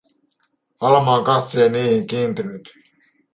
[0.87, 2.65] Alman katse ei niihin kiintynyt.